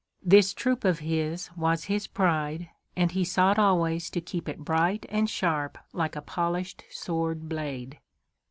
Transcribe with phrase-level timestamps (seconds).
[0.23, 5.05] This troop of his was his pride, and he sought always to keep it bright
[5.09, 7.99] and sharp like a polished sword blade.